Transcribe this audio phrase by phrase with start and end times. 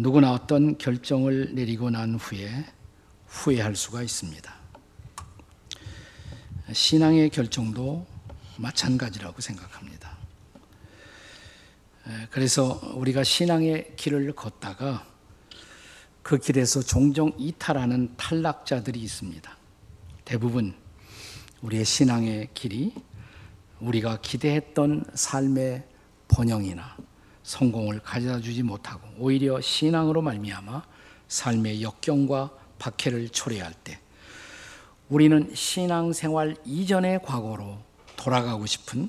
[0.00, 2.64] 누구나 어떤 결정을 내리고 난 후에
[3.26, 4.50] 후회할 수가 있습니다.
[6.72, 8.06] 신앙의 결정도
[8.56, 10.16] 마찬가지라고 생각합니다.
[12.30, 15.06] 그래서 우리가 신앙의 길을 걷다가
[16.22, 19.54] 그 길에서 종종 이탈하는 탈락자들이 있습니다.
[20.24, 20.74] 대부분
[21.60, 22.94] 우리의 신앙의 길이
[23.80, 25.84] 우리가 기대했던 삶의
[26.28, 26.96] 번영이나
[27.42, 30.82] 성공을 가져다 주지 못하고 오히려 신앙으로 말미암아
[31.28, 34.00] 삶의 역경과 박해를 초래할 때
[35.08, 37.78] 우리는 신앙생활 이전의 과거로
[38.16, 39.08] 돌아가고 싶은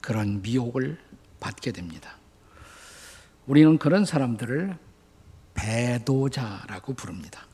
[0.00, 0.98] 그런 미혹을
[1.38, 2.16] 받게 됩니다.
[3.46, 4.76] 우리는 그런 사람들을
[5.54, 7.46] 배도자라고 부릅니다.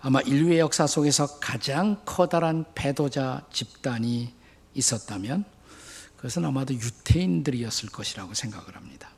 [0.00, 4.34] 아마 인류의 역사 속에서 가장 커다란 배도자 집단이
[4.74, 5.44] 있었다면
[6.24, 9.10] 그것은 아마도 유태인들이었을 것이라고 생각을 합니다.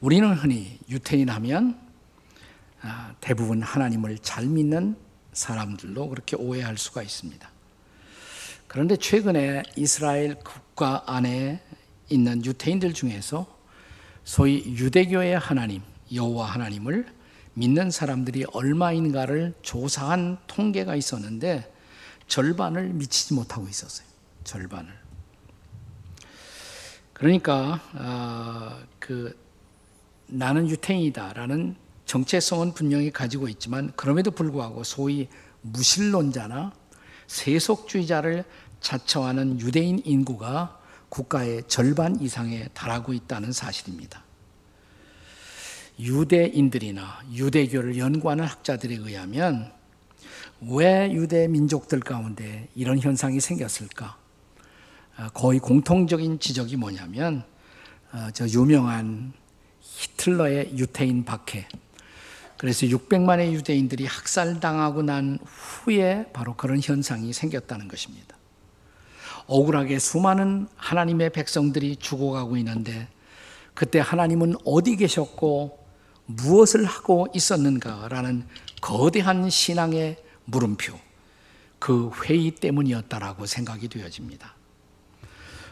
[0.00, 1.78] 우리는 흔히 유태인 하면
[2.80, 4.96] 아, 대부분 하나님을 잘 믿는
[5.32, 7.48] 사람들로 그렇게 오해할 수가 있습니다.
[8.66, 11.62] 그런데 최근에 이스라엘 국가 안에
[12.08, 13.46] 있는 유태인들 중에서
[14.24, 15.80] 소위 유대교의 하나님,
[16.12, 17.06] 여호와 하나님을
[17.52, 21.72] 믿는 사람들이 얼마인가를 조사한 통계가 있었는데
[22.26, 24.08] 절반을 미치지 못하고 있었어요.
[24.42, 25.03] 절반을.
[27.14, 29.34] 그러니까 어, 그
[30.26, 31.76] 나는 유태인이다라는
[32.06, 35.28] 정체성은 분명히 가지고 있지만 그럼에도 불구하고 소위
[35.62, 36.72] 무신론자나
[37.26, 38.44] 세속주의자를
[38.80, 44.22] 자처하는 유대인 인구가 국가의 절반 이상에 달하고 있다는 사실입니다.
[45.98, 49.72] 유대인들이나 유대교를 연구하는 학자들에 의하면
[50.60, 54.23] 왜 유대 민족들 가운데 이런 현상이 생겼을까?
[55.16, 57.44] 아, 거의 공통적인 지적이 뭐냐면
[58.10, 59.32] 아, 저 유명한
[59.80, 61.68] 히틀러의 유태인 박해.
[62.56, 68.36] 그래서 600만의 유대인들이 학살당하고 난 후에 바로 그런 현상이 생겼다는 것입니다.
[69.46, 73.08] 억울하게 수많은 하나님의 백성들이 죽어가고 있는데
[73.74, 75.84] 그때 하나님은 어디 계셨고
[76.26, 78.46] 무엇을 하고 있었는가라는
[78.80, 80.16] 거대한 신앙의
[80.46, 80.98] 물음표,
[81.78, 84.53] 그 회의 때문이었다라고 생각이 되어집니다.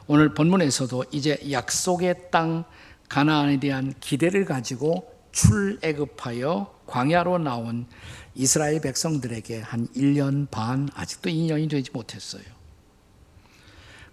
[0.07, 2.65] 오늘 본문에서도 이제 약속의 땅
[3.09, 7.87] 가나안에 대한 기대를 가지고 출애굽하여 광야로 나온
[8.35, 12.43] 이스라엘 백성들에게 한 1년 반 아직도 2년이 되지 못했어요.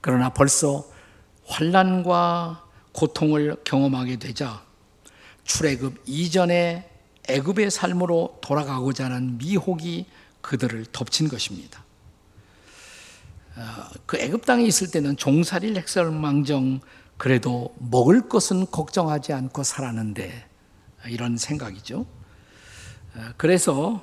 [0.02, 0.86] 그러나 벌써
[1.46, 4.64] 환란과 고통을 경험하게 되자
[5.44, 6.90] 출애굽 이전의
[7.28, 10.06] 애굽의 삶으로 돌아가고자 하는 미혹이
[10.42, 11.84] 그들을 덮친 것입니다.
[13.60, 16.80] 어, 그 애굽 땅에 있을 때는 종살이 렉설망정
[17.18, 20.48] 그래도 먹을 것은 걱정하지 않고 살았는데
[21.08, 22.06] 이런 생각이죠.
[23.16, 24.02] 어, 그래서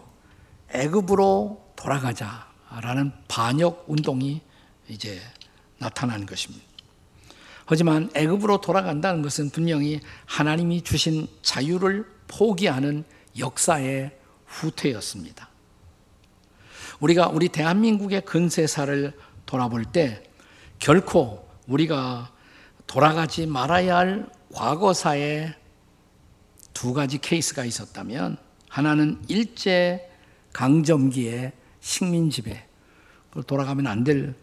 [0.68, 4.42] 애굽으로 돌아가자라는 반역 운동이
[4.88, 5.22] 이제
[5.78, 6.66] 나타난 것입니다.
[7.64, 13.04] 하지만 애굽으로 돌아간다는 것은 분명히 하나님이 주신 자유를 포기하는
[13.38, 15.48] 역사의 후퇴였습니다.
[17.00, 19.12] 우리가 우리 대한민국의 근세사를
[19.46, 20.22] 돌아볼 때
[20.78, 22.32] 결코 우리가
[22.86, 25.54] 돌아가지 말아야 할 과거사에
[26.72, 28.36] 두 가지 케이스가 있었다면
[28.68, 30.10] 하나는 일제
[30.52, 32.66] 강점기의 식민 지배,
[33.46, 34.34] 돌아가면 안 될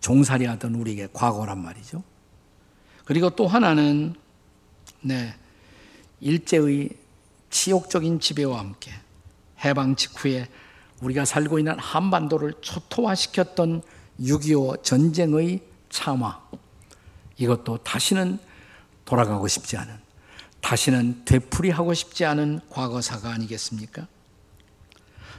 [0.00, 2.02] 종살이 하던 우리에게 과거란 말이죠.
[3.04, 4.14] 그리고 또 하나는
[5.00, 5.34] 네,
[6.20, 6.90] 일제의
[7.50, 8.92] 치욕적인 지배와 함께
[9.64, 10.48] 해방 직후에
[11.00, 13.82] 우리가 살고 있는 한반도를 초토화시켰던
[14.20, 16.40] 6.25 전쟁의 참화.
[17.36, 18.38] 이것도 다시는
[19.04, 19.94] 돌아가고 싶지 않은,
[20.60, 24.06] 다시는 되풀이하고 싶지 않은 과거사가 아니겠습니까?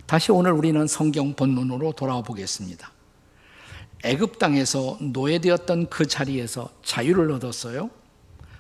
[0.06, 2.92] 다시 오늘 우리는 성경 본문으로 돌아와 보겠습니다.
[4.04, 7.90] 애굽 땅에서 노예되었던 그 자리에서 자유를 얻었어요.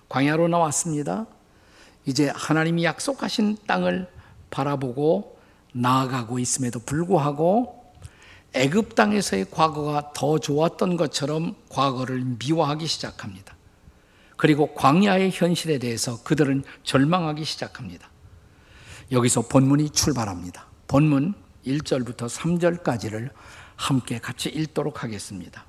[0.09, 1.25] 광야로 나왔습니다.
[2.05, 4.11] 이제 하나님이 약속하신 땅을
[4.49, 5.39] 바라보고
[5.73, 7.78] 나아가고 있음에도 불구하고
[8.53, 13.55] 애굽 땅에서의 과거가 더 좋았던 것처럼 과거를 미워하기 시작합니다.
[14.37, 18.09] 그리고 광야의 현실에 대해서 그들은 절망하기 시작합니다.
[19.11, 20.65] 여기서 본문이 출발합니다.
[20.87, 21.33] 본문
[21.65, 23.29] 1절부터 3절까지를
[23.75, 25.65] 함께 같이 읽도록 하겠습니다.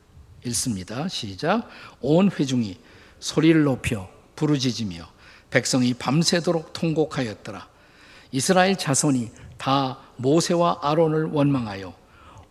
[0.47, 1.09] 읽습니다.
[1.09, 1.69] 시작.
[2.01, 2.79] 온 회중이
[3.19, 5.07] 소리를 높여 부르짖으며
[5.51, 7.69] 백성이 밤새도록 통곡하였더라.
[8.33, 12.00] 이스라엘 자손이 다 모세와 아론을 원망하여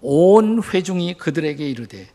[0.02, 2.10] 온 회중이 그들에게 이르되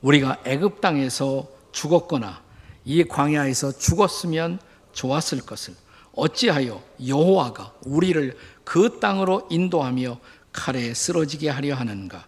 [0.00, 2.42] 우리가 애굽 땅에서 죽었거나
[2.84, 4.58] 이 광야에서 죽었으면
[4.92, 5.74] 좋았을 것을
[6.14, 10.18] 어찌하여 여호와가 우리를 그 땅으로 인도하며
[10.52, 12.26] 칼에 쓰러지게 하려 하는가?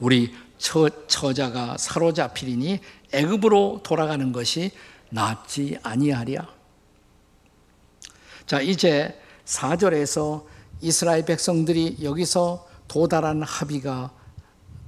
[0.00, 2.80] 우리 처, 처자가 사로잡히리니
[3.12, 4.72] 애굽으로 돌아가는 것이
[5.10, 6.48] 낫지 아니하랴.
[8.46, 10.44] 자, 이제 4절에서
[10.80, 14.10] 이스라엘 백성들이 여기서 도달한 합의가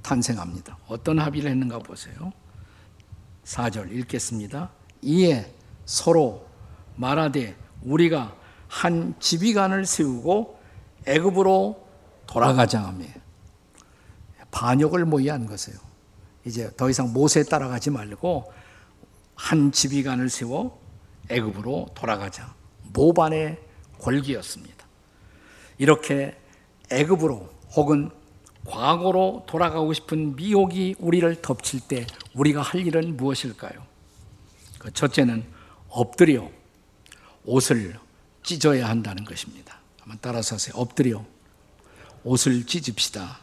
[0.05, 0.77] 탄생합니다.
[0.87, 2.31] 어떤 합의를 했는가 보세요.
[3.43, 4.69] 4절 읽겠습니다.
[5.01, 5.51] 이에
[5.85, 6.45] 서로
[6.95, 8.35] 말하되 우리가
[8.67, 10.59] 한 지휘관을 세우고
[11.07, 11.87] 애굽으로
[12.27, 13.05] 돌아가자 하며
[14.51, 15.79] 반역을 모의한 것이에요.
[16.45, 18.51] 이제 더 이상 모세 따라가지 말고
[19.33, 20.79] 한 지휘관을 세워
[21.29, 22.53] 애굽으로 돌아가자.
[22.93, 23.59] 모반의
[23.97, 24.85] 골기였습니다.
[25.79, 26.39] 이렇게
[26.91, 28.11] 애굽으로 혹은
[28.65, 33.85] 과거로 돌아가고 싶은 미혹이 우리를 덮칠 때 우리가 할 일은 무엇일까요?
[34.79, 35.45] 그 첫째는
[35.89, 36.49] 엎드려
[37.45, 37.97] 옷을
[38.43, 39.79] 찢어야 한다는 것입니다.
[39.99, 40.75] 한번 따라서 하세요.
[40.75, 41.23] 엎드려
[42.23, 43.39] 옷을 찢읍시다.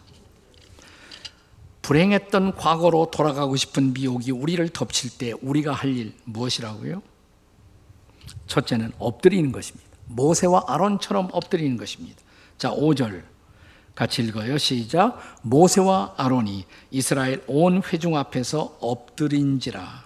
[1.83, 7.03] 불행했던 과거로 돌아가고 싶은 미혹이 우리를 덮칠 때 우리가 할 일 무엇이라고요?
[8.47, 9.89] 첫째는 엎드리는 것입니다.
[10.07, 12.21] 모세와 아론처럼 엎드리는 것입니다.
[12.59, 13.23] 자, 5절
[13.95, 14.59] 같이 읽어요.
[14.59, 15.21] 시작.
[15.43, 20.05] 모세와 아론이 이스라엘 온 회중 앞에서 엎드린지라.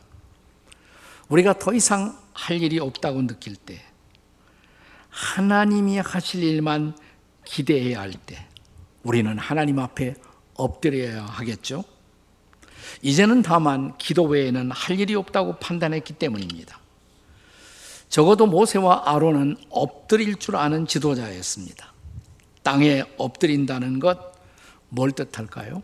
[1.28, 3.80] 우리가 더 이상 할 일이 없다고 느낄 때
[5.08, 6.96] 하나님이 하실 일만
[7.44, 8.46] 기대해야 할 때
[9.02, 10.14] 우리는 하나님 앞에
[10.54, 11.84] 엎드려야 하겠죠.
[13.02, 16.78] 이제는 다만 기도 외에는 할 일이 없다고 판단했기 때문입니다.
[18.08, 21.92] 적어도 모세와 아론은 엎드릴 줄 아는 지도자였습니다.
[22.66, 24.36] 땅에 엎드린다는 것
[24.88, 25.82] 뭘 뜻할까요?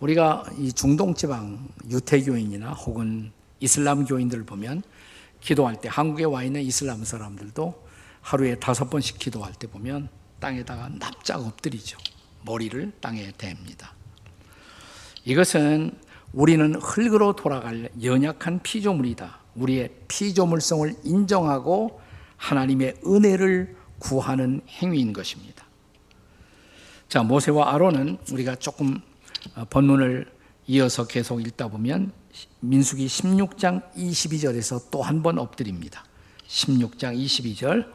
[0.00, 4.82] 우리가 이 중동 지방 유태교인이나 혹은 이슬람 교인들 보면
[5.40, 7.84] 기도할 때 한국에 와 있는 이슬람 사람들도
[8.22, 10.08] 하루에 다섯 번씩 기도할 때 보면
[10.40, 11.98] 땅에다가 납작 엎드리죠.
[12.44, 13.88] 머리를 땅에 댑니다.
[15.24, 15.92] 이것은
[16.32, 19.38] 우리는 흙으로 돌아갈 연약한 피조물이다.
[19.54, 22.00] 우리의 피조물성을 인정하고
[22.36, 25.63] 하나님의 은혜를 구하는 행위인 것입니다.
[27.14, 29.00] 자, 모세와 아론은 우리가 조금
[29.54, 30.28] 어, 본문을
[30.66, 32.10] 이어서 계속 읽다 보면
[32.58, 36.04] 민수기 16장 22절에서 또 한 번 엎드립니다.
[36.48, 37.88] 16장 22절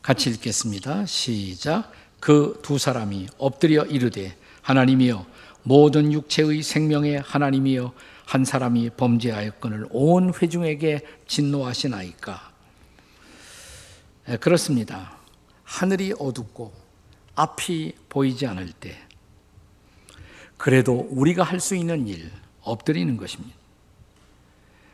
[0.00, 1.06] 같이 읽겠습니다.
[1.06, 1.90] 시작.
[2.20, 5.26] 그 두 사람이 엎드려 이르되 하나님이여
[5.64, 7.92] 모든 육체의 생명의 하나님이여
[8.26, 12.52] 한 사람이 범죄하였건을 온 회중에게 진노하시나이까.
[14.28, 15.16] 예, 그렇습니다.
[15.64, 16.85] 하늘이 어둡고
[17.36, 18.98] 앞이 보이지 않을 때
[20.56, 22.30] 그래도 우리가 할 수 있는 일
[22.62, 23.54] 엎드리는 것입니다.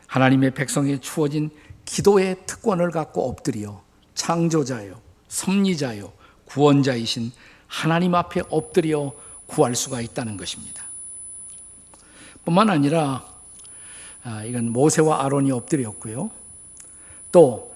[0.07, 1.49] 하나님의 백성에 주어진
[1.85, 3.81] 기도의 특권을 갖고 엎드려
[4.13, 6.13] 창조자요, 섭리자요,
[6.45, 7.31] 구원자이신
[7.67, 9.13] 하나님 앞에 엎드려
[9.47, 10.83] 구할 수가 있다는 것입니다.
[12.45, 13.25] 뿐만 아니라
[14.23, 16.29] 아, 이건 모세와 아론이 엎드렸고요.
[17.31, 17.75] 또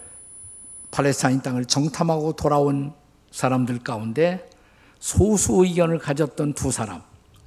[0.91, 2.93] 팔레스타인 땅을 정탐하고 돌아온
[3.31, 4.47] 사람들 가운데
[4.99, 7.01] 소수 의견을 가졌던 두 사람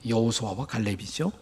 [0.07, 1.33] 여호수아와 갈렙이죠.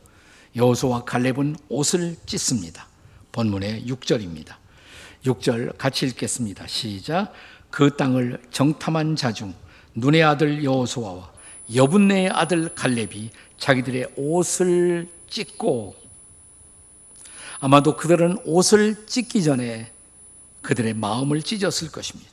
[0.57, 2.87] 여호수아 갈렙은 옷을 찢습니다.
[3.33, 4.57] 본문의 6절입니다.
[5.25, 6.67] 6절 같이 읽겠습니다.
[6.67, 7.33] 시작.
[7.71, 9.55] 그 땅을 정탐한 자중
[9.95, 11.33] 눈의 아들 여호수아와
[11.75, 15.95] 여분네의 아들 갈렙이 자기들의 옷을 찢고
[17.61, 19.91] 아마도 그들은 옷을 찢기 전에
[20.63, 22.31] 그들의 마음을 찢었을 것입니다.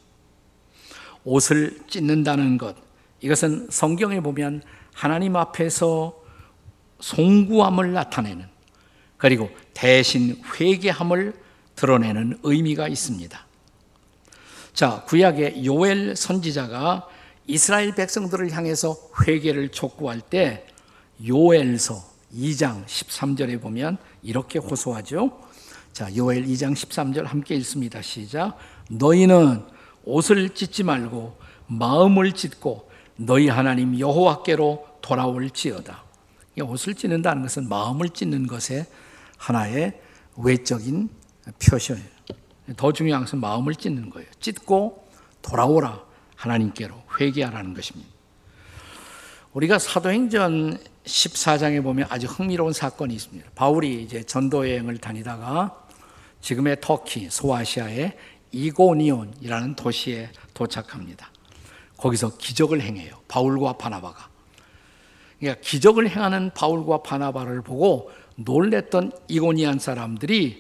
[1.24, 2.85] 옷을 찢는다는 것
[3.22, 4.62] 이것은 성경에 보면
[4.94, 6.16] 하나님 앞에서
[7.00, 8.46] 송구함을 나타내는
[9.18, 11.34] 그리고 대신 회개함을
[11.76, 13.46] 드러내는 의미가 있습니다.
[14.74, 17.08] 자, 구약의 요엘 선지자가
[17.48, 20.66] 이스라엘 백성들을 향해서 회개를 촉구할 때
[21.26, 25.40] 요엘서 2장 13절에 보면 이렇게 호소하죠.
[25.94, 28.02] 자, 요엘 2장 13절 함께 읽습니다.
[28.02, 28.58] 시작.
[28.90, 29.64] 너희는
[30.04, 36.04] 옷을 찢지 말고 마음을 찢고 너희 하나님 여호와께로 돌아올지어다.
[36.62, 38.86] 옷을 찢는다는 것은 마음을 찢는 것의
[39.38, 40.00] 하나의
[40.38, 41.10] 외적인
[41.62, 42.02] 표시예요.
[42.78, 44.28] 더 중요한 것은 마음을 찢는 거예요.
[44.40, 45.08] 찢고
[45.42, 46.04] 돌아오라.
[46.36, 48.10] 하나님께로 회개하라는 것입니다.
[49.54, 53.52] 우리가 사도행전 14장에 보면 아주 흥미로운 사건이 있습니다.
[53.56, 55.88] 바울이 이제 전도 여행을 다니다가
[56.42, 58.18] 지금의 터키 소아시아의
[58.52, 61.30] 이고니온이라는 도시에 도착합니다.
[62.06, 63.16] 거기서 기적을 행해요.
[63.28, 64.30] 바울과 바나바가.
[65.40, 70.60] 그러니까 기적을 행하는 바울과 바나바를 보고 놀랬던 이고니안 사람들이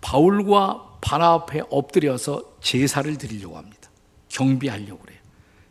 [0.00, 3.90] 바울과 바나바 앞에 엎드려서 제사를 드리려고 합니다.
[4.28, 5.20] 경배하려고 그래요.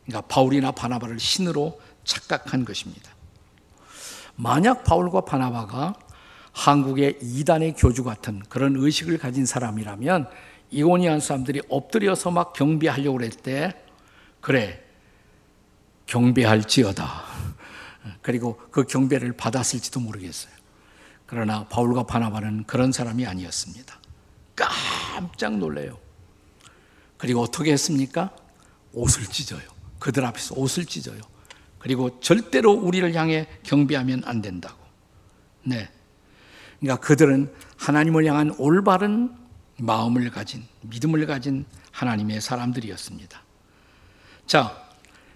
[0.06, 3.12] 그러니까 바울이나 바나바를 신으로 착각한 것입니다.
[4.38, 5.96] 만약 바울과 바나바가
[6.54, 10.30] 한국의 이단의 교주 같은 그런 의식을 가진 사람이라면
[10.72, 13.74] 이고니안 사람들이 엎드려서 막 경배하려고 그럴 때
[14.40, 14.85] 그래
[16.08, 17.24] 경배할지어다.
[18.22, 20.54] 그리고 그 경배를 받았을지도 모르겠어요.
[21.26, 24.00] 그러나 바울과 바나바는 그런 사람이 아니었습니다.
[24.56, 25.98] 깜짝 놀래요.
[27.18, 28.36] 그리고 어떻게 했습니까?
[28.94, 29.62] 옷을 찢어요.
[30.00, 31.20] 그들 앞에서 옷을 찢어요.
[31.80, 34.78] 그리고 절대로 우리를 향해 경배하면 안 된다고.
[35.64, 35.90] 네.
[36.80, 39.36] 그러니까 그들은 하나님을 향한 올바른
[39.78, 43.42] 마음을 가진, 믿음을 가진 하나님의 사람들이었습니다.
[44.46, 44.85] 자,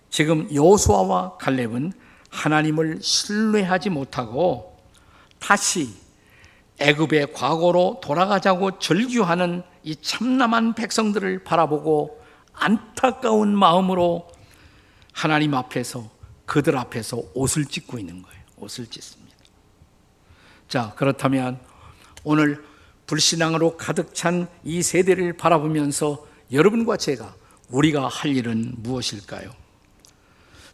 [0.10, 1.94] 지금 여수아와 갈렙은
[2.30, 4.78] 하나님을 신뢰하지 못하고
[5.40, 5.94] 다시
[6.80, 12.22] 애굽의 과거로 돌아가자고 절규하는 이 참남한 백성들을 바라보고
[12.54, 14.30] 안타까운 마음으로
[15.14, 16.10] 하나님 앞에서
[16.46, 18.40] 그들 앞에서 옷을 찢고 있는 거예요.
[18.58, 19.36] 옷을 찢습니다.
[20.68, 21.60] 자, 그렇다면
[22.24, 22.64] 오늘
[23.08, 27.34] 불신앙으로 가득 찬 이 세대를 바라보면서 여러분과 제가
[27.70, 29.52] 우리가 할 일은 무엇일까요?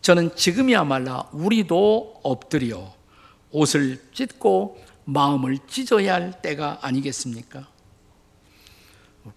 [0.05, 2.93] 저는 지금이야말로 우리도 엎드려
[3.49, 7.67] 옷을 찢고 마음을 찢어야 할 때가 아니겠습니까?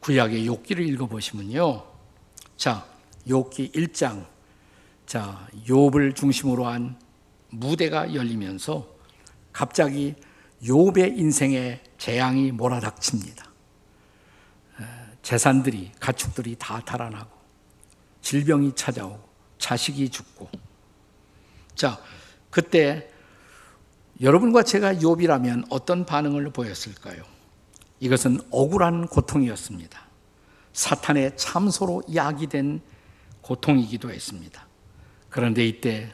[0.01, 1.87] 구약의 욥기를 읽어보시면요.
[2.59, 2.87] 자,
[3.27, 4.27] 욥기 1장.
[5.07, 7.01] 자, 욥을 중심으로 한
[7.49, 8.87] 무대가 열리면서
[9.55, 10.17] 갑자기
[10.65, 13.51] 욥의 인생에 재앙이 몰아닥칩니다.
[15.23, 17.31] 재산들이 가축들이 다 달아나고
[18.21, 19.28] 질병이 찾아오고
[19.59, 20.49] 자식이 죽고
[21.75, 22.01] 자
[22.51, 23.11] 그때
[24.21, 27.23] 여러분과 제가 욥이라면 어떤 반응을 보였을까요?
[28.01, 30.01] 이것은 억울한 고통이었습니다.
[30.73, 32.81] 사탄의 참소로 야기된
[33.43, 34.67] 고통이기도 했습니다.
[35.31, 36.13] 그런데 이때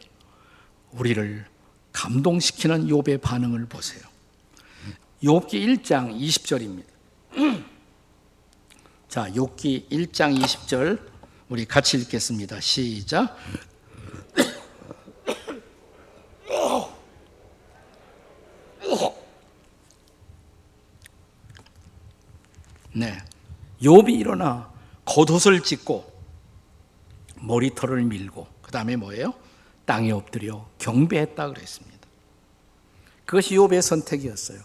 [0.93, 1.47] 우리를
[1.93, 4.03] 감동시키는 욥의 반응을 보세요.
[5.23, 6.85] 욥기 1장 20절입니다.
[9.09, 11.14] 자, 욥기 1장 20절
[11.49, 12.61] 우리 같이 읽겠습니다.
[12.61, 13.37] 시작.
[22.97, 23.19] 네.
[23.83, 24.73] 욥이 일어나
[25.05, 26.11] 겉옷을 찢고
[27.41, 29.35] 머리털을 밀고 그다음에 뭐예요?
[29.85, 32.09] 땅에 엎드려 경배했다 그랬습니다.
[33.27, 34.61] 그것이 욥의 선택이었어요.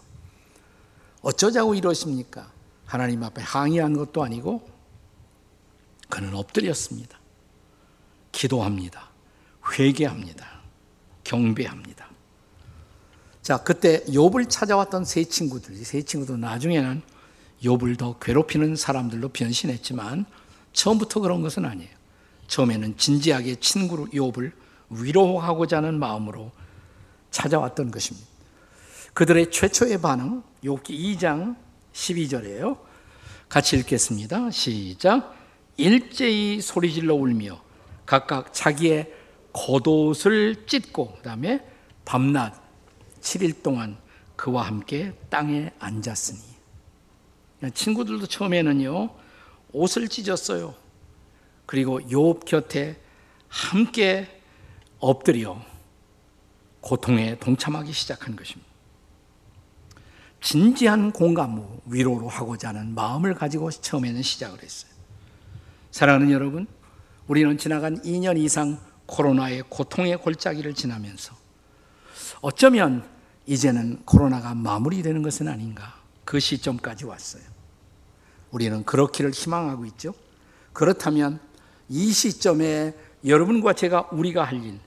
[1.22, 2.52] 어쩌자고 이러십니까?
[2.86, 4.69] 하나님 앞에 항의한 것도 아니고
[6.10, 7.20] 그는 엎드렸습니다.
[8.32, 9.10] 기도합니다.
[9.72, 10.48] 회개합니다.
[11.24, 12.10] 경배합니다.
[13.42, 17.02] 자, 그때 욥을 찾아왔던 세 친구들, 세 친구도 나중에는
[17.64, 20.26] 욥을 더 괴롭히는 사람들로 변신했지만
[20.74, 21.90] 처음부터 그런 것은 아니에요.
[22.48, 24.52] 처음에는 진지하게 친구 욥을
[24.90, 26.52] 위로하고자 하는 마음으로
[27.32, 28.28] 찾아왔던 것입니다.
[29.14, 31.56] 그들의 최초의 반응 욥기 2장
[31.94, 32.80] 12절이에요.
[33.48, 34.52] 같이 읽겠습니다.
[34.52, 35.39] 시작.
[35.80, 37.62] 일제히 소리질러 울며
[38.06, 39.14] 각각 자기의
[39.54, 41.66] 겉옷을 찢고 그다음에
[42.04, 42.62] 밤낮
[43.22, 43.98] 7일 동안
[44.36, 46.40] 그와 함께 땅에 앉았으니
[47.74, 49.10] 친구들도 처음에는요
[49.72, 50.76] 옷을 찢었어요.
[51.66, 53.00] 그리고 욥 곁에
[53.48, 54.42] 함께
[55.00, 55.62] 엎드려
[56.82, 58.68] 고통에 동참하기 시작한 것입니다.
[60.42, 64.89] 진지한 공감 위로로 하고자 하는 마음을 가지고 처음에는 시작을 했어요.
[65.92, 66.68] 사랑하는 여러분,
[67.28, 71.36] 우리는 지나간 2년 이상 코로나의 고통의 골짜기를 지나면서
[72.42, 73.08] 어쩌면
[73.48, 77.42] 이제는 코로나가 마무리되는 것은 아닌가 그 시점까지 왔어요.
[78.52, 80.14] 우리는 그렇기를 희망하고 있죠.
[80.74, 81.40] 그렇다면
[81.88, 82.94] 이 시점에
[83.26, 84.80] 여러분과 제가 우리가 할 일,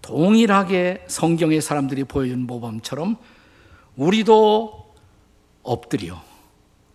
[0.00, 3.16] 동일하게 성경의 사람들이 보여준 모범처럼
[3.96, 4.94] 우리도
[5.62, 6.22] 엎드려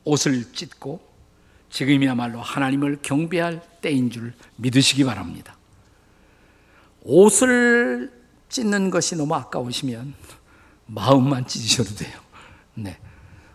[0.03, 1.08] 옷을 찢고
[1.69, 5.55] 지금이야말로 하나님을 경배할 때인 줄 믿으시기 바랍니다.
[7.03, 8.11] 옷을
[8.49, 10.13] 찢는 것이 너무 아까우시면
[10.87, 12.19] 마음만 찢으셔도 돼요.
[12.73, 12.97] 네.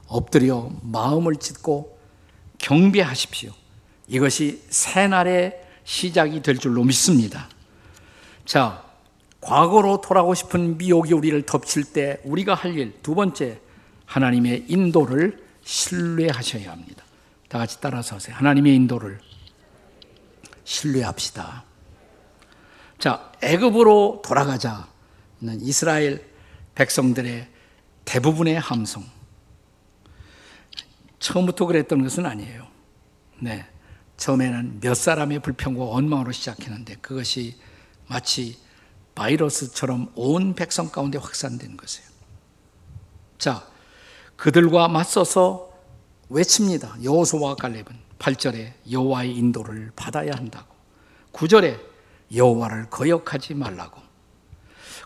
[0.07, 1.99] 엎드려 마음을 찢고
[2.59, 3.53] 경배하십시오.
[4.07, 7.49] 이것이 새날의 시작이 될 줄로 믿습니다.
[8.45, 8.85] 자,
[9.41, 13.61] 과거로 돌아가고 싶은 미혹이 우리를 덮칠 때 우리가 할 일, 두 번째,
[14.07, 17.04] 하나님의 인도를 신뢰하셔야 합니다.
[17.55, 18.35] 다 같이 따라서 하세요.
[18.35, 19.21] 하나님의 인도를
[20.65, 21.63] 신뢰합시다.
[22.99, 24.89] 자, 애굽으로 돌아가자
[25.41, 26.29] 는 이스라엘
[26.75, 27.49] 백성들의
[28.07, 29.05] 대부분의 함성.
[31.21, 32.67] 처음부터 그랬던 것은 아니에요.
[33.39, 33.65] 네.
[34.17, 37.57] 처음에는 몇 사람의 불평과 원망으로 시작했는데 그것이
[38.09, 38.59] 마치
[39.15, 42.09] 바이러스처럼 온 백성 가운데 확산된 것이에요.
[43.39, 43.65] 자,
[44.35, 45.74] 그들과 맞서서
[46.35, 46.97] 외칩니다.
[47.03, 47.87] 여호수와 갈렙은
[48.19, 50.75] 8절에 여호와의 인도를 받아야 한다고.
[51.33, 51.79] 9절에
[52.35, 54.03] 여호와를 거역하지 말라고.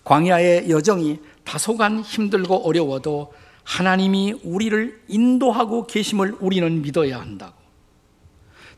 [0.05, 7.55] 광야의 여정이 다소간 힘들고 어려워도 하나님이 우리를 인도하고 계심을 우리는 믿어야 한다고.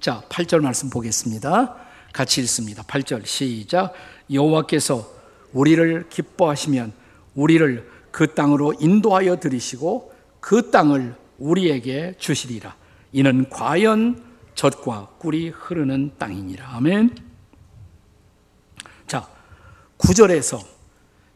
[0.01, 1.77] 자, 8절 말씀 보겠습니다.
[2.13, 2.83] 같이 읽습니다.
[2.83, 3.93] 8절 시작.
[4.33, 5.09] 여호와께서
[5.53, 6.93] 우리를 기뻐하시면
[7.37, 12.77] 우리를 그 땅으로 인도하여 들이시고 그 땅을 우리에게 주시리라.
[13.13, 16.77] 이는 과연 젖과 꿀이 흐르는 땅이니라.
[16.77, 17.17] 아멘.
[19.07, 19.29] 자,
[19.99, 20.65] 9절에서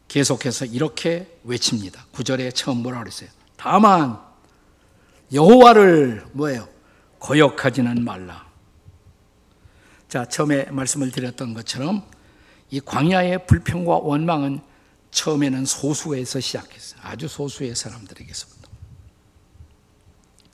[0.07, 2.05] 계속해서 이렇게 외칩니다.
[2.13, 3.29] 9절에 처음 뭐라 그랬어요?
[3.57, 4.19] 다만
[5.33, 6.69] 여호와를 뭐예요?
[7.19, 8.45] 거역하지는 말라.
[10.07, 12.07] 자, 처음에 말씀을 드렸던 것처럼
[12.69, 14.61] 이 광야의 불평과 원망은
[15.11, 17.01] 처음에는 소수에서 시작했어요.
[17.03, 18.54] 아주 소수의 사람들에게서부터.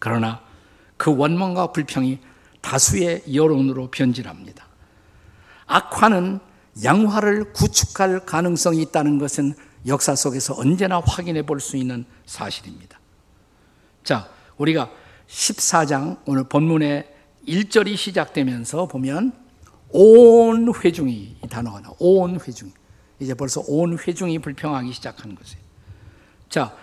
[0.01, 0.41] 그러나
[0.98, 2.20] 그 원망과 불평이
[2.60, 4.65] 다수의 여론으로 변질합니다.
[5.67, 6.39] 악화는
[6.84, 9.53] 양화를 구축할 가능성이 있다는 것은
[9.86, 13.00] 역사 속에서 언제나 확인해 볼 수 있는 사실입니다.
[14.03, 14.27] 자,
[14.58, 14.89] 우리가
[15.27, 17.08] 14장 오늘 본문의
[17.48, 19.34] 1절이 시작되면서 보면
[19.89, 21.96] 온 회중이 이 단어가 나와.
[22.00, 22.72] 온 회중.
[23.20, 25.62] 이제 벌써 온 회중이 불평하기 시작하는 것이에요.
[26.50, 26.75] 자,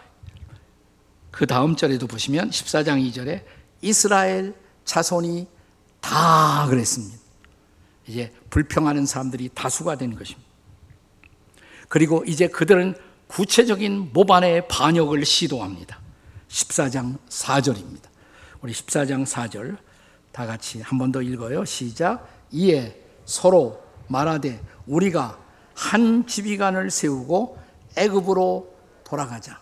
[1.30, 3.44] 그 다음 절에도 보시면 14장 2절에
[3.82, 4.54] 이스라엘
[4.84, 5.46] 자손이
[6.00, 7.18] 다 그랬습니다.
[8.06, 10.48] 이제 불평하는 사람들이 다수가 된 것입니다.
[11.88, 12.94] 그리고 이제 그들은
[13.28, 16.00] 구체적인 모반의 반역을 시도합니다.
[16.48, 18.04] 14장 4절입니다.
[18.62, 19.76] 우리 14장 4절
[20.32, 21.64] 다 같이 한 번 더 읽어요.
[21.64, 22.26] 시작.
[22.50, 25.38] 이에 서로 말하되 우리가
[25.74, 27.58] 한 지휘관을 세우고
[27.96, 29.60] 애굽으로 돌아가자.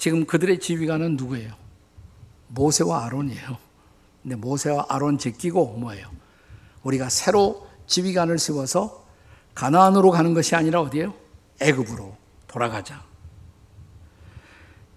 [0.00, 1.52] 지금 그들의 지휘관은 누구예요?
[2.48, 3.58] 모세와 아론이에요.
[4.22, 6.10] 근데 모세와 아론 제끼고 뭐예요?
[6.84, 9.04] 우리가 새로 지휘관을 세워서
[9.54, 11.12] 가나안으로 가는 것이 아니라 어디예요?
[11.60, 13.04] 애굽으로 돌아가자.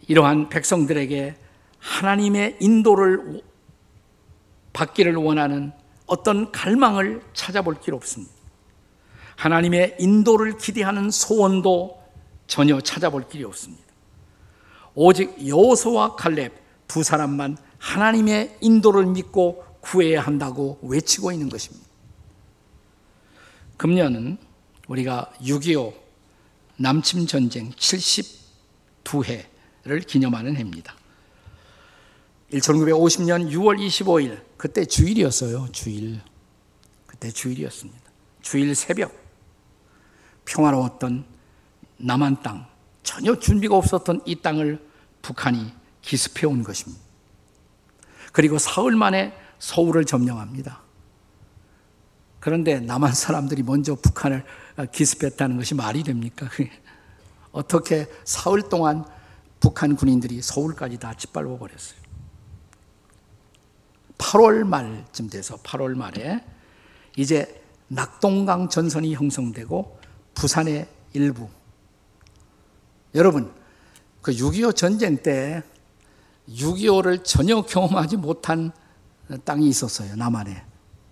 [0.08, 1.36] 이러한 백성들에게
[1.80, 3.42] 하나님의 인도를
[4.72, 5.74] 받기를 원하는
[6.06, 8.32] 어떤 갈망을 찾아볼 길 없습니다.
[9.36, 12.02] 하나님의 인도를 기대하는 소원도
[12.48, 13.83] 전혀 찾아볼 길이 없습니다.
[14.96, 16.54] 오직 여호수와 칼렙
[16.88, 21.86] 두 사람만 하나님의 인도를 믿고 구해야 한다고 외치고 있는 것입니다.
[23.78, 24.38] 금년은
[24.88, 25.94] 우리가 6.25
[26.78, 29.46] 남침 전쟁 72회를
[30.08, 30.96] 기념하는 해입니다.
[32.52, 35.68] 1950년 6월 25일 그때 주일이었어요.
[35.72, 36.22] 주일.
[37.08, 38.02] 그때 주일이었습니다.
[38.42, 39.12] 주일 새벽
[40.46, 41.26] 평화로웠던
[41.98, 42.68] 남한 땅
[43.04, 44.84] 전혀 준비가 없었던 이 땅을
[45.22, 47.02] 북한이 기습해 온 것입니다.
[48.32, 50.82] 그리고 사흘 만에 서울을 점령합니다.
[52.40, 54.44] 그런데 남한 사람들이 먼저 북한을
[54.92, 56.50] 기습했다는 것이 말이 됩니까?
[57.54, 59.06] 어떻게 사흘 동안
[59.60, 62.04] 북한 군인들이 서울까지 다 짓밟아 버렸어요.
[64.18, 66.44] 8월 말쯤 돼서 8월 말에
[67.16, 70.00] 이제 낙동강 전선이 형성되고
[70.34, 71.48] 부산의 일부.
[73.16, 73.52] 여러분,
[74.22, 75.64] 그 6.25 전쟁 때
[76.50, 78.72] 6.25를 전혀 경험하지 못한
[79.46, 80.16] 땅이 있었어요.
[80.16, 80.66] 남한에.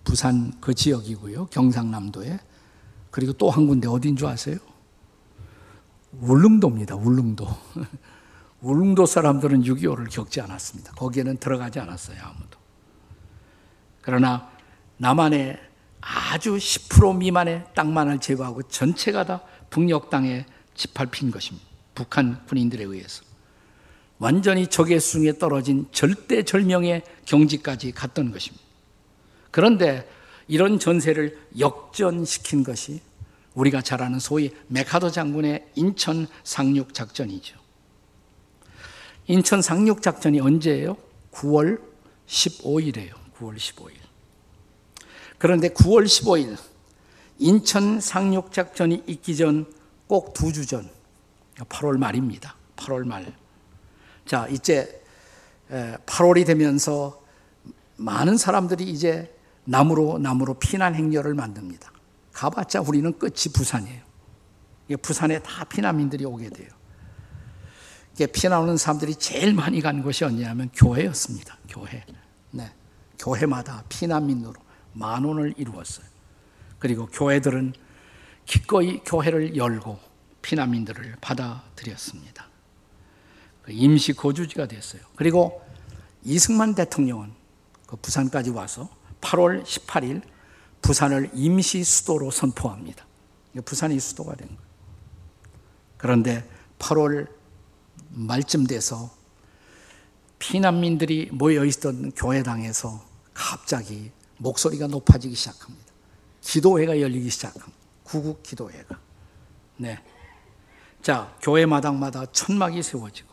[0.04, 1.48] 부산 그 지역이고요.
[1.48, 2.40] 경상남도에.
[3.12, 4.58] 그리고 또 한 군데 어딘 줄 아세요?
[6.20, 6.96] 울릉도입니다.
[6.96, 7.48] 울릉도.
[8.62, 10.94] 울릉도 사람들은 6.25를 겪지 않았습니다.
[10.94, 12.18] 거기에는 들어가지 않았어요.
[12.22, 12.60] 아무도.
[14.02, 14.50] 그러나
[14.98, 15.60] 남한의
[16.02, 21.70] 아주 10% 미만의 땅만을 제거하고 전체가 다 북녘 땅에 짓밟힌 것입니다.
[22.02, 23.24] 북한 군인들에 의해서.
[24.18, 28.64] 완전히 적의 수중에 떨어진 절대절명의 경지까지 갔던 것입니다.
[29.52, 30.10] 그런데
[30.48, 33.02] 이런 전세를 역전시킨 것이
[33.54, 37.60] 우리가 잘 아는 소위 메카도 장군의 인천 상륙 작전이죠.
[39.28, 40.98] 인천 상륙 작전이 언제예요?
[41.32, 41.82] 9월
[42.28, 43.14] 15일이에요.
[43.38, 43.92] 9월 15일.
[45.38, 46.58] 그런데 9월 15일
[47.40, 49.66] 인천 상륙 작전이 있기 전
[50.12, 50.90] 꼭 두 주 전,
[51.65, 52.56] 8월 말입니다.
[52.76, 53.34] 8월 말.
[54.26, 55.04] 자, 이제
[55.69, 57.21] 8월이 되면서
[57.97, 61.91] 많은 사람들이 이제 남으로 남으로 피난 행렬을 만듭니다.
[62.34, 64.02] 가봤자 우리는 끝이 부산이에요.
[65.02, 66.69] 부산에 다 피난민들이 오게 돼요.
[68.34, 71.58] 피난 오는 사람들이 제일 많이 간 곳이 어디냐면 교회였습니다.
[71.69, 72.04] 교회.
[72.52, 72.71] 네.
[73.17, 74.54] 교회마다 피난민으로
[74.93, 76.06] 만원을 이루었어요.
[76.80, 77.74] 그리고 교회들은
[78.45, 80.00] 기꺼이 교회를 열고
[80.41, 82.47] 피난민들을 받아들였습니다.
[83.63, 85.01] 그 임시 거주지가 됐어요.
[85.15, 85.62] 그리고
[86.23, 87.34] 이승만 대통령은
[87.86, 88.89] 그 부산까지 와서
[89.21, 90.21] 8월 18일
[90.82, 93.06] 부산을 임시 수도로 선포합니다.
[93.65, 94.62] 부산이 수도가 된 거예요.
[95.97, 96.49] 그런데
[96.80, 97.27] 8월
[98.10, 99.12] 말쯤 돼서
[100.39, 105.91] 피난민들이 모여 있던 교회당에서 갑자기 목소리가 높아지기 시작합니다.
[106.41, 107.71] 기도회가 열리기 시작합니다.
[108.04, 108.99] 구국 기도회가.
[109.77, 109.99] 네.
[111.02, 113.32] 자, 교회 마당마다 천막이 세워지고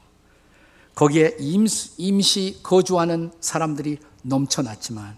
[0.95, 5.17] 거기에 임시 거주하는 사람들이 넘쳐났지만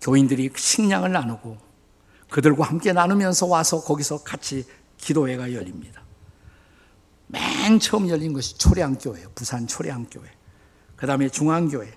[0.00, 1.56] 교인들이 식량을 나누고
[2.28, 4.66] 그들과 함께 나누면서 와서 거기서 같이
[4.98, 6.02] 기도회가 열립니다.
[7.28, 10.26] 맨 처음 열린 것이 초량교회, 부산 초량교회.
[10.96, 11.90] 그 다음에 중앙교회.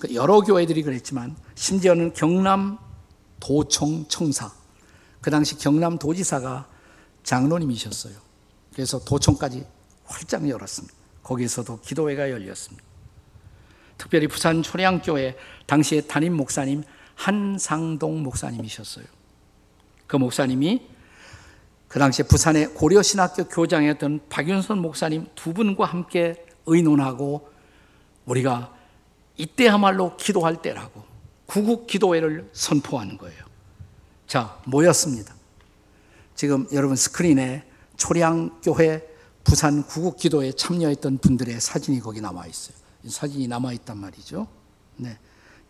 [0.00, 2.78] 그 여러 교회들이 그랬지만 심지어는 경남
[3.38, 4.50] 도청 청사.
[5.20, 6.68] 그 당시 경남 도지사가
[7.24, 8.14] 장로님이셨어요.
[8.72, 9.66] 그래서 도청까지
[10.04, 10.94] 활짝 열었습니다.
[11.22, 12.84] 거기서도 기도회가 열렸습니다.
[13.98, 16.82] 특별히 부산 초량교회 당시에 담임 목사님
[17.14, 19.04] 한상동 목사님이셨어요.
[20.06, 20.88] 그 목사님이
[21.88, 27.50] 그 당시에 부산의 고려신학교 교장이었던 박윤선 목사님 두 분과 함께 의논하고
[28.24, 28.74] 우리가
[29.36, 31.04] 이때야말로 기도할 때라고
[31.46, 33.44] 구국 기도회를 선포하는 거예요.
[34.26, 35.34] 자, 모였습니다.
[36.42, 37.64] 지금 여러분 스크린에
[37.96, 39.08] 초량교회
[39.44, 42.76] 부산 구국 기도에 참여했던 분들의 사진이 거기 남아 있어요.
[43.06, 44.48] 사진이 남아 있단 말이죠.
[44.96, 45.16] 네.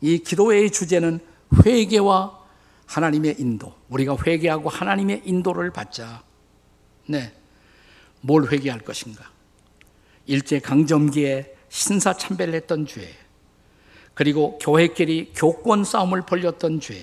[0.01, 1.21] 이 기도회의 주제는
[1.67, 2.39] 회개와
[2.87, 3.75] 하나님의 인도.
[3.91, 6.23] 우리가 회개하고 하나님의 인도를 받자.
[7.07, 7.35] 네.
[8.23, 9.31] 뭘 회개할 것인가?
[10.25, 13.15] 일제 강점기에 신사 참배를 했던 죄.
[14.15, 16.97] 그리고 교회끼리 교권 싸움을 벌였던 죄.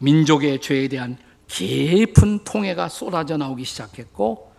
[0.00, 1.16] 민족의 죄에 대한
[1.48, 4.52] 깊은 통해가 쏟아져 나오기 시작했고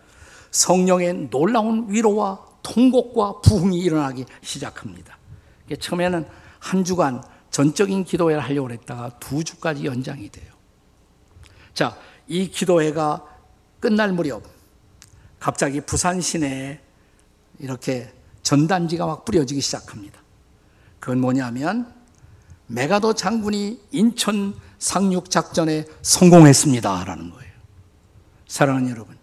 [0.51, 5.17] 성령의 놀라운 위로와 통곡과 부흥이 일어나기 시작합니다.
[5.79, 6.27] 처음에는
[6.59, 10.53] 한 주간 전적인 기도회를 하려고 했다가 두 주까지 연장이 돼요.
[11.73, 13.23] 자, 이 기도회가
[13.79, 14.43] 끝날 무렵
[15.39, 16.79] 갑자기 부산 시내에
[17.59, 20.21] 이렇게 전단지가 막 뿌려지기 시작합니다.
[20.99, 21.94] 그건 뭐냐면
[22.67, 27.51] 메가도 장군이 인천 상륙 작전에 성공했습니다라는 거예요.
[28.47, 29.17] 사랑하는 여러분,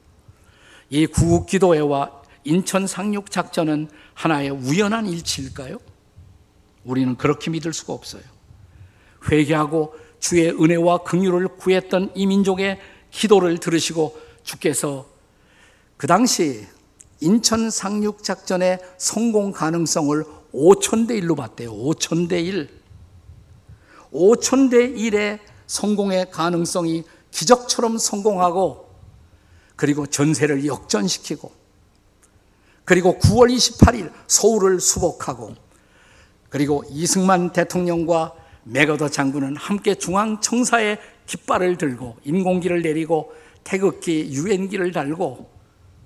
[0.90, 5.78] 이 구국 기도회와 인천 상륙 작전은 하나의 우연한 일치일까요?
[6.85, 8.22] 우리는 그렇게 믿을 수가 없어요.
[9.31, 15.07] 회개하고 주의 은혜와 긍휼을 구했던 이 민족의 기도를 들으시고 주께서
[15.96, 16.66] 그 당시
[17.20, 21.72] 인천 상륙 작전의 성공 가능성을 5천 대 1로 봤대요.
[21.72, 22.81] 5천 대 1.
[24.12, 28.90] 5천 대 1의 성공의 가능성이 기적처럼 성공하고
[29.77, 31.51] 그리고 전세를 역전시키고
[32.85, 35.55] 그리고 9월 28일 서울을 수복하고
[36.51, 43.33] 그리고 이승만 대통령과 맥어더 장군은 함께 중앙청사에 깃발을 들고 인공기를 내리고
[43.64, 45.51] 태극기, 유엔기를 달고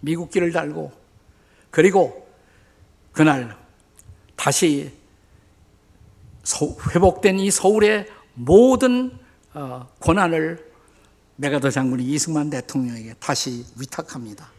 [0.01, 0.93] 미국기를 달고
[1.71, 2.29] 그리고
[3.13, 3.57] 그날
[4.37, 4.93] 다시
[6.95, 9.19] 회복된 이 서울의 모든
[9.55, 10.73] 어, 권한을
[11.37, 14.51] 메가더 장군이 이승만 대통령에게 다시 위탁합니다.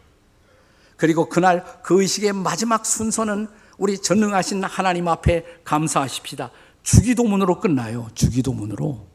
[0.96, 3.48] 그리고 그날 그 의식의 마지막 순서는
[3.78, 6.50] 우리 전능하신 하나님 앞에 감사하십시다.
[6.82, 8.08] 주기도문으로 끝나요.
[8.14, 9.06] 주기도문으로.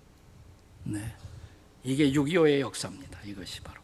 [0.85, 1.15] 네.
[1.83, 3.19] 이게 6.25의 역사입니다.
[3.25, 3.81] 이것이 바로.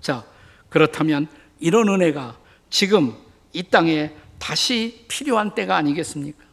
[0.00, 0.24] 자,
[0.70, 2.38] 그렇다면 이런 은혜가
[2.70, 3.14] 지금
[3.52, 6.45] 이 땅에 다시 필요한 때가 아니겠습니까?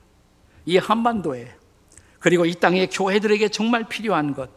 [0.66, 1.56] 이 한반도에
[2.20, 4.50] 그리고 이 땅의 교회들에게 정말 필요한 것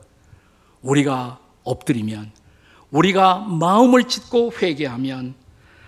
[0.83, 2.31] 우리가 엎드리면
[2.91, 5.35] 우리가 마음을 짓고 회개하면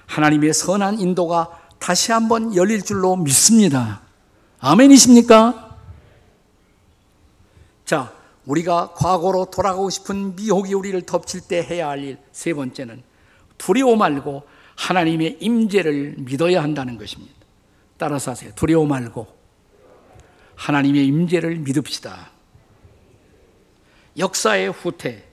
[0.06, 4.02] 하나님의 선한 인도가 다시 한번 열릴 줄로 믿습니다.
[4.58, 5.76] 아멘이십니까?
[7.84, 8.12] 자,
[8.44, 13.02] 우리가 과거로 돌아가고 싶은 미혹이 우리를 덮칠 때 해야 할 일 세 번째는
[13.56, 14.42] 두려워 말고
[14.76, 17.34] 하나님의 임재를 믿어야 한다는 것입니다.
[17.96, 18.50] 따라서 하세요.
[18.54, 19.26] 두려워 말고
[20.58, 22.30] 하나님의 임재를 믿읍시다.
[24.18, 25.24] 역사의 후퇴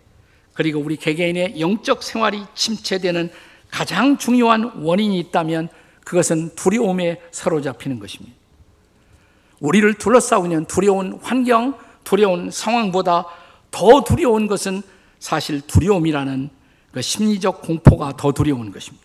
[0.53, 3.31] 그리고 우리 개개인의 영적 생활이 침체되는
[3.69, 5.69] 가장 중요한 원인이 있다면
[6.05, 8.35] 그것은 두려움에 사로잡히는 것입니다.
[9.59, 13.25] 우리를 둘러싸우는 두려운 환경, 두려운 상황보다
[13.71, 14.83] 더 두려운 것은
[15.17, 16.49] 사실 두려움이라는
[16.91, 19.03] 그 심리적 공포가 더 두려운 것입니다.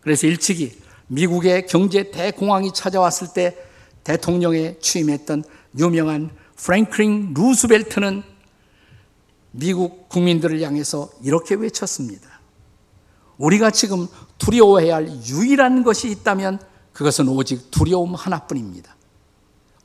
[0.00, 3.67] 그래서 일찍이 미국의 경제 대공황이 찾아왔을 때
[4.08, 5.44] 대통령에 취임했던
[5.78, 8.22] 유명한 프랭클린 루스벨트는
[9.50, 12.40] 미국 국민들을 향해서 이렇게 외쳤습니다.
[13.36, 16.58] 우리가 지금 두려워해야 할 유일한 것이 있다면
[16.94, 18.96] 그것은 오직 두려움 하나뿐입니다.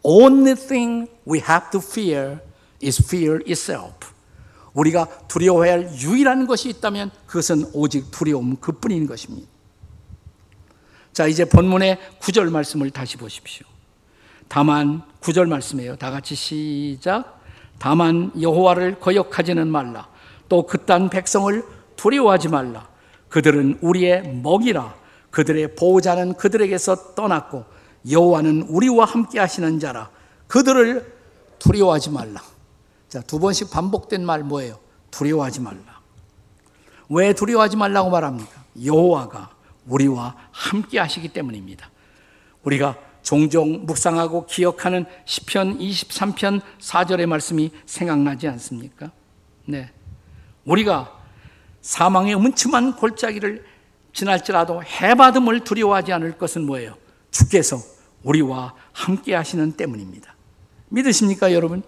[0.03, 2.39] Only thing we have to fear
[2.81, 4.07] is fear itself.
[4.73, 9.49] 우리가 두려워해야 할 유일한 것이 있다면 그것은 오직 두려움 그뿐인 것입니다.
[11.11, 13.72] 자, 이제 본문의 구절 말씀을 다시 보십시오.
[14.53, 15.95] 다만 구절 말씀이에요.
[15.95, 17.41] 다 같이 시작.
[17.79, 20.07] 다만 여호와를 거역하지는 말라.
[20.47, 22.87] 또 그딴 백성을 두려워하지 말라.
[23.29, 24.93] 그들은 우리의 먹이라.
[25.31, 27.65] 그들의 보호자는 그들에게서 떠났고
[28.07, 30.11] 여호와는 우리와 함께 하시는 자라.
[30.45, 31.11] 그들을
[31.57, 32.39] 두려워하지 말라.
[33.09, 34.77] 자, 두 번씩 반복된 말 뭐예요?
[35.09, 35.99] 두려워하지 말라.
[37.09, 38.63] 왜 두려워하지 말라고 말합니까?
[38.85, 39.49] 여호와가
[39.87, 41.89] 우리와 함께 하시기 때문입니다.
[42.61, 49.11] 우리가 종종 묵상하고 기억하는 시편 23편 4절의 말씀이 생각나지 않습니까?
[49.65, 49.91] 네.
[50.65, 51.19] 우리가
[51.81, 53.65] 사망의 음침한 골짜기를
[54.13, 56.95] 지날지라도 해받음을 두려워하지 않을 것은 뭐예요?
[57.31, 57.77] 주께서
[58.23, 60.35] 우리와 함께 하시는 때문입니다.
[60.89, 61.81] 믿으십니까, 여러분?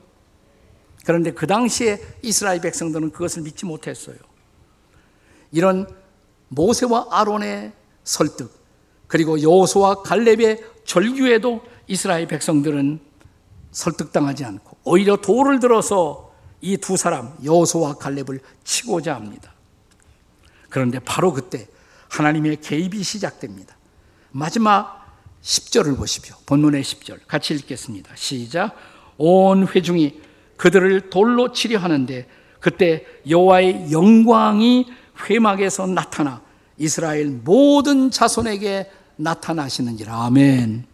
[1.06, 4.18] 그런데 그 당시에 이스라엘 백성들은 그것을 믿지 못했어요.
[5.52, 5.88] 이런
[6.48, 8.52] 모세와 아론의 설득,
[9.08, 13.00] 그리고 여호수와 갈렙의 절규에도 이스라엘 백성들은
[13.72, 19.54] 설득당하지 않고 오히려 돌을 들어서 이 두 사람 여호수와 갈렙을 치고자 합니다.
[20.70, 21.68] 그런데 바로 그때
[22.10, 23.76] 하나님의 개입이 시작됩니다.
[24.32, 25.06] 마지막
[25.42, 26.36] 10절을 보십시오.
[26.46, 28.16] 본문의 10절 같이 읽겠습니다.
[28.16, 28.76] 시작.
[29.18, 30.22] 온 회중이
[30.58, 32.28] 그들을 돌로 치려 하는데
[32.60, 34.88] 그때 여호와의 영광이
[35.30, 36.42] 회막에서 나타나
[36.78, 40.26] 이스라엘 모든 자손에게 나타나시는지라.
[40.26, 40.86] 아멘.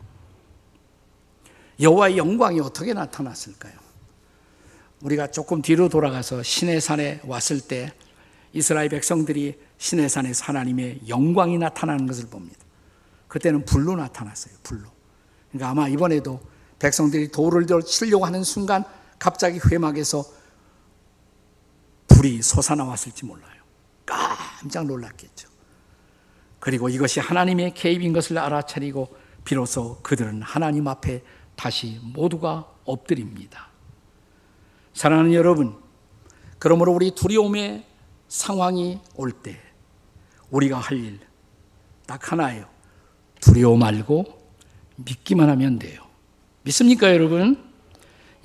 [1.79, 3.73] 여호와의 영광이 어떻게 나타났을까요?
[5.01, 7.91] 우리가 조금 뒤로 돌아가서 시내산에 왔을 때
[8.53, 12.59] 이스라엘 백성들이 시내산에 하나님의 영광이 나타나는 것을 봅니다.
[13.27, 14.53] 그때는 불로 나타났어요.
[14.61, 14.89] 불로.
[15.49, 16.39] 그러니까 아마 이번에도
[16.79, 18.83] 백성들이 돌을 치려고 하는 순간
[19.17, 20.23] 갑자기 회막에서
[22.07, 23.61] 불이 솟아나왔을지 몰라요.
[24.05, 25.50] 깜짝 놀랐겠죠.
[26.61, 29.09] 그리고 이것이 하나님의 개입인 것을 알아차리고
[29.43, 31.23] 비로소 그들은 하나님 앞에
[31.55, 33.67] 다시 모두가 엎드립니다.
[34.93, 35.75] 사랑하는 여러분,
[36.59, 37.83] 그러므로 우리 두려움의
[38.29, 39.59] 상황이 올 때
[40.51, 41.19] 우리가 할 일
[42.05, 42.65] 딱 하나예요.
[43.39, 44.25] 두려워 말고
[44.97, 46.03] 믿기만 하면 돼요.
[46.63, 47.71] 믿습니까, 여러분?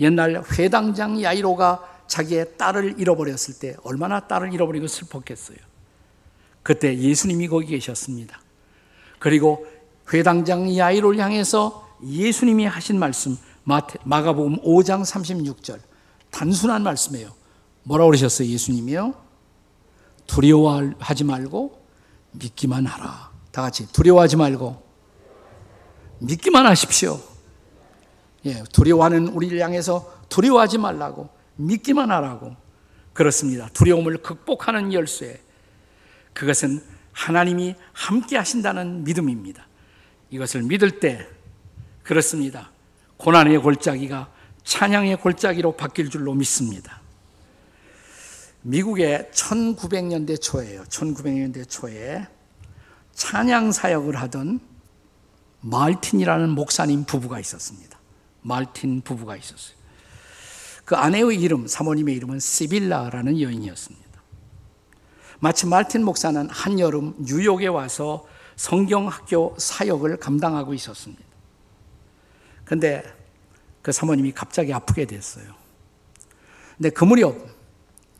[0.01, 5.59] 옛날 회당장 야이로가 자기의 딸을 잃어버렸을 때 얼마나 딸을 잃어버리고 슬펐겠어요.
[6.67, 8.41] 그때 예수님이 거기 계셨습니다.
[9.21, 9.65] 그리고
[10.13, 15.79] 회당장 야이로를 향해서 예수님이 하신 말씀 마가복음 5장 36절
[16.33, 17.31] 단순한 말씀이에요.
[17.85, 19.15] 뭐라고 그러셨어요, 예수님이요?
[20.27, 21.87] 두려워하지 말고
[22.33, 23.31] 믿기만 하라.
[23.53, 24.83] 다 같이 두려워하지 말고
[26.19, 27.21] 믿기만 하십시오.
[28.45, 32.57] 예, 두려워하는 우리를 향해서 두려워하지 말라고 믿기만 하라고
[33.13, 33.69] 그렇습니다.
[33.73, 35.46] 두려움을 극복하는 열쇠.
[36.37, 39.67] 그것은 하나님이 함께 하신다는 믿음입니다.
[40.29, 41.27] 이것을 믿을 때
[42.03, 42.71] 그렇습니다.
[43.17, 44.31] 고난의 골짜기가
[44.63, 47.01] 찬양의 골짜기로 바뀔 줄로 믿습니다.
[48.61, 50.85] 미국의 1900년대 초에요.
[50.85, 52.27] 1900년대 초에
[53.15, 54.61] 찬양 사역을 하던
[55.63, 57.99] 말틴이라는 목사님 부부가 있었습니다.
[58.43, 59.75] 말틴 부부가 있었어요.
[60.85, 64.06] 그 아내의 이름, 사모님의 이름은 시빌라라는 여인이었습니다.
[65.41, 71.23] 마치 말틴 목사는 한여름 뉴욕에 와서 성경학교 사역을 감당하고 있었습니다.
[72.65, 73.03] 근데
[73.83, 75.45] 그 사모님이 갑자기 아프게 됐어요.
[76.77, 77.37] 근데 그 무렵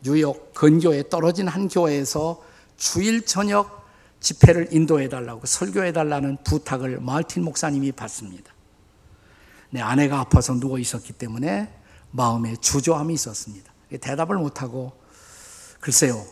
[0.03, 2.43] 뉴욕 근교에 떨어진 한 교회에서
[2.77, 3.85] 주일 저녁
[4.19, 8.53] 집회를 인도해 달라고 설교해 달라는 부탁을 말틴 목사님이 받습니다.
[9.69, 11.73] 내 아내가 아파서 누워 있었기 때문에
[12.11, 13.71] 마음에 주저함이 있었습니다.
[13.99, 14.93] 대답을 못하고
[15.79, 16.25] 글쎄요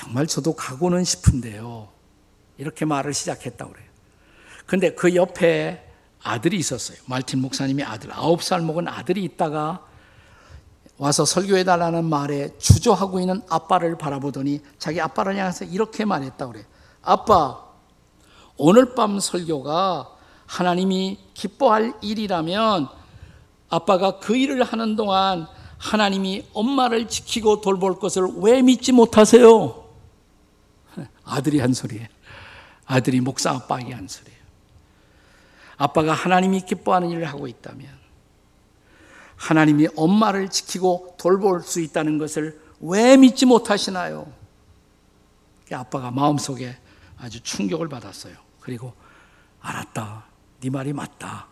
[0.00, 1.88] 정말 저도 가고는 싶은데요.
[2.56, 3.86] 이렇게 말을 시작했다 그래요.
[4.64, 5.86] 근데 그 옆에
[6.22, 6.96] 아들이 있었어요.
[7.04, 8.10] 말틴 목사님의 아들.
[8.14, 9.84] 아홉 살 먹은 아들이 있다가
[10.96, 16.64] 와서 설교해달라는 말에 주저하고 있는 아빠를 바라보더니 자기 아빠를 향해서 이렇게 말했다 그래요.
[17.02, 17.62] 아빠,
[18.56, 22.88] 오늘 밤 설교가 하나님이 기뻐할 일이라면
[23.68, 29.79] 아빠가 그 일을 하는 동안 하나님이 엄마를 지키고 돌볼 것을 왜 믿지 못하세요?
[31.30, 32.06] 아들이 한 소리예요.
[32.86, 34.40] 아들이 목사 아빠에게 한 소리예요.
[35.76, 37.88] 아빠가 하나님이 기뻐하는 일을 하고 있다면
[39.36, 44.30] 하나님이 엄마를 지키고 돌볼 수 있다는 것을 왜 믿지 못하시나요?
[45.72, 46.76] 아빠가 마음속에
[47.16, 48.34] 아주 충격을 받았어요.
[48.60, 48.92] 그리고
[49.60, 50.24] 알았다.
[50.60, 51.46] 네 말이 맞다.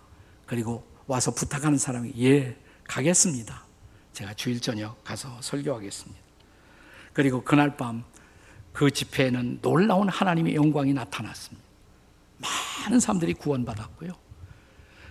[0.45, 3.65] 그리고 와서 부탁하는 사람이 예, 가겠습니다.
[4.13, 6.21] 제가 주일 저녁 가서 설교하겠습니다.
[7.13, 8.05] 그리고 그날 밤
[8.73, 11.67] 그 집회에는 놀라운 하나님의 영광이 나타났습니다.
[12.85, 14.13] 많은 사람들이 구원받았고요.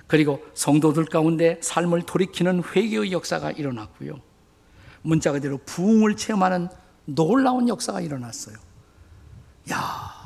[0.08, 4.22] 그리고 성도들 가운데 삶을 돌이키는 회개의 역사가 일어났고요.
[5.02, 6.70] 문자 그대로 부흥을 체험하는
[7.06, 8.56] 놀라운 역사가 일어났어요.
[9.72, 10.18] 야,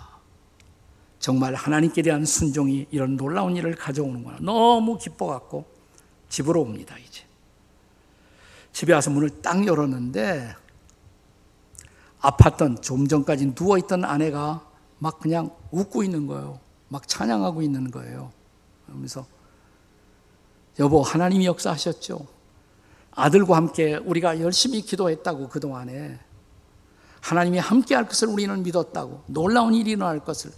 [1.20, 4.38] 정말 하나님께 대한 순종이 이런 놀라운 일을 가져오는구나.
[4.41, 5.65] 너무 기뻐갖고
[6.30, 7.24] 집으로 옵니다, 이제.
[8.72, 10.56] 집에 와서 문을 딱 열었는데
[12.21, 14.65] 아팠던 좀 전까지 누워 있던 아내가
[14.99, 16.60] 막 그냥 웃고 있는 거예요.
[16.88, 18.31] 막 찬양하고 있는 거예요.
[18.86, 19.25] 그러면서
[20.79, 22.25] 여보 하나님이 역사하셨죠.
[23.12, 26.19] 아들과 함께 우리가 열심히 기도했다고 그동안에
[27.19, 30.51] 하나님이 함께 할 것을 우리는 믿었다고 놀라운 일이 일어날 것을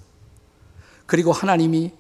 [1.05, 1.91] 그리고 하나님이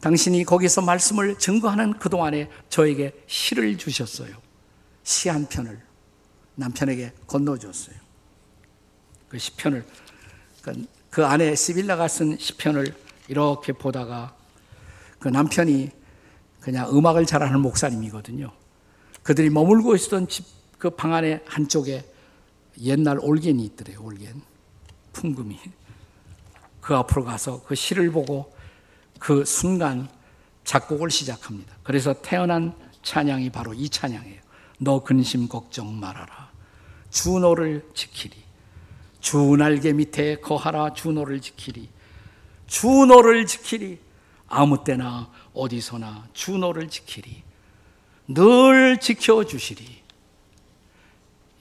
[0.00, 4.34] 당신이 거기서 말씀을 증거하는 그동안에 저에게 시를 주셨어요.
[5.02, 5.80] 시 한 편을
[6.56, 8.05] 남편에게 건너줬어요.
[9.36, 9.84] 그 시편을
[10.62, 12.94] 그, 그 안에 시빌라가 쓴 시편을
[13.28, 14.34] 이렇게 보다가
[15.18, 15.90] 그 남편이
[16.60, 18.50] 그냥 음악을 잘하는 목사님이거든요.
[19.22, 22.04] 그들이 머물고 있었던 집 그 방 안에 한쪽에
[22.82, 24.02] 옛날 올겐이 있더래요.
[24.02, 24.42] 올겐
[25.12, 25.58] 풍금이
[26.80, 28.54] 그 앞으로 가서 그 시를 보고
[29.18, 30.08] 그 순간
[30.64, 31.74] 작곡을 시작합니다.
[31.82, 34.40] 그래서 태어난 찬양이 바로 이 찬양이에요.
[34.78, 36.50] 너 근심 걱정 말아라.
[37.10, 38.45] 주 너를 지키리.
[39.20, 41.88] 주 날개 밑에 거하라 주 너를 지키리.
[42.66, 43.98] 주 너를 지키리.
[44.48, 47.42] 아무 때나 어디서나 주 너를 지키리.
[48.28, 50.02] 늘 지켜주시리.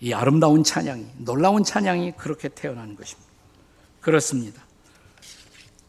[0.01, 3.31] 이 아름다운 찬양이, 놀라운 찬양이 그렇게 태어난 것입니다.
[4.01, 4.61] 그렇습니다.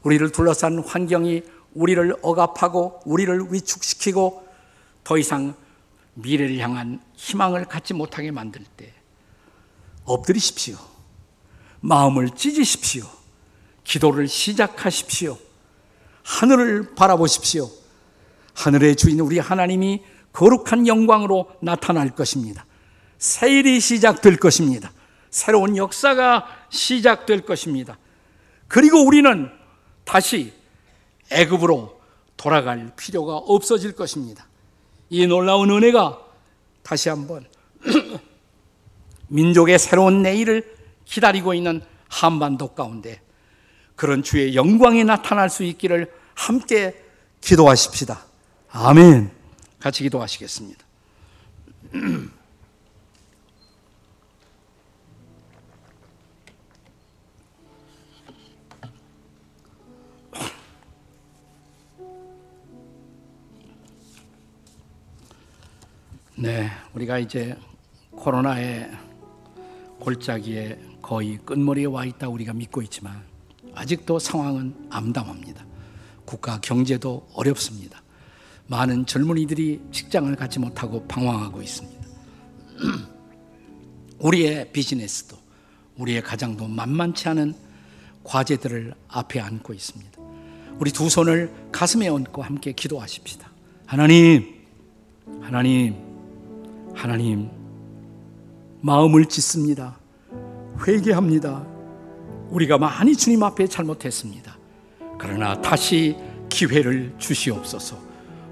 [0.02, 1.42] 우리를 둘러싼 환경이
[1.74, 4.46] 우리를 억압하고 우리를 위축시키고
[5.04, 5.54] 더 이상
[6.14, 8.94] 미래를 향한 희망을 갖지 못하게 만들 때
[10.04, 10.78] 엎드리십시오.
[11.86, 13.04] 마음을 찢으십시오.
[13.84, 15.38] 기도를 시작하십시오.
[16.24, 17.70] 하늘을 바라보십시오.
[18.54, 22.66] 하늘의 주인 우리 하나님이 거룩한 영광으로 나타날 것입니다.
[23.18, 24.92] 새 일이 시작될 것입니다.
[25.30, 27.98] 새로운 역사가 시작될 것입니다.
[28.66, 29.48] 그리고 우리는
[30.04, 30.52] 다시
[31.30, 32.00] 애굽으로
[32.36, 34.48] 돌아갈 필요가 없어질 것입니다.
[35.08, 36.18] 이 놀라운 은혜가
[36.82, 37.46] 다시 한번
[39.28, 40.75] 민족의 새로운 내일을
[41.06, 43.22] 기다리고 있는 한반도 가운데
[43.94, 47.02] 그런 주의 영광이 나타날 수 있기를 함께
[47.40, 48.20] 기도하십시다.
[48.70, 49.30] 아멘.
[49.80, 50.84] 같이 기도하시겠습니다.
[66.38, 67.56] 네, 우리가 이제
[68.10, 69.05] 코로나의
[70.00, 73.22] 골짜기에 거의 끝머리에 와 있다 우리가 믿고 있지만
[73.74, 75.64] 아직도 상황은 암담합니다.
[76.24, 78.02] 국가 경제도 어렵습니다.
[78.66, 82.06] 많은 젊은이들이 직장을 갖지 못하고 방황하고 있습니다.
[84.18, 85.36] 우리의 비즈니스도
[85.96, 87.54] 우리의 가정도 만만치 않은
[88.24, 90.20] 과제들을 앞에 안고 있습니다.
[90.78, 93.48] 우리 두 손을 가슴에 얹고 함께 기도하십시다.
[93.86, 94.62] 하나님,
[95.40, 95.94] 하나님,
[96.94, 97.48] 하나님,
[98.86, 99.96] 마음을 짓습니다.
[100.86, 101.64] 회개합니다.
[102.50, 104.56] 우리가 많이 주님 앞에 잘못했습니다.
[105.18, 106.16] 그러나 다시
[106.48, 107.96] 기회를 주시옵소서.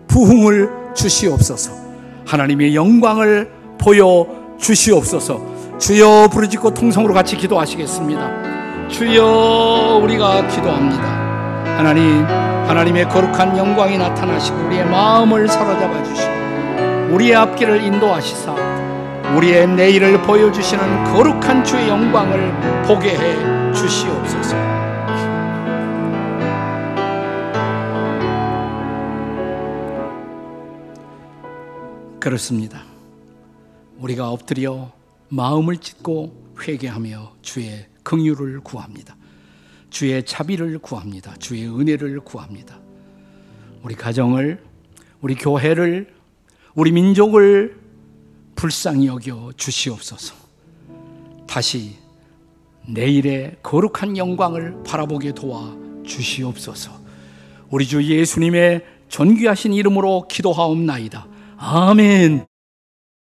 [0.09, 1.73] 부흥을 주시옵소서.
[2.27, 4.27] 하나님의 영광을 보여
[4.59, 5.79] 주시옵소서.
[5.79, 8.89] 주여 부르짖고 통성으로 같이 기도하시겠습니다.
[8.89, 11.05] 주여 우리가 기도합니다.
[11.77, 18.64] 하나님, 하나님의 거룩한 영광이 나타나시고 우리의 마음을 사로잡아 주시고 우리의 앞길을 인도하시사
[19.37, 22.53] 우리의 내일을 보여주시는 거룩한 주의 영광을
[22.85, 24.57] 보게 해 주시옵소서.
[32.21, 32.85] 그렇습니다.
[33.99, 34.93] 우리가 엎드려
[35.29, 39.17] 마음을 찢고 회개하며 주의 긍휼을 구합니다.
[39.91, 41.35] 주의 자비를 구합니다.
[41.39, 42.79] 주의 은혜를 구합니다.
[43.83, 44.63] 우리 가정을
[45.21, 46.15] 우리 교회를
[46.75, 47.84] 우리 민족을
[48.65, 50.35] 불쌍히 여겨 주시옵소서.
[51.47, 51.97] 다시
[52.89, 56.91] 내일의 거룩한 영광을 바라보게 도와 주시옵소서.
[57.69, 61.27] 우리 주 예수님의 존귀하신 이름으로 기도하옵나이다.
[61.59, 62.47] 아멘.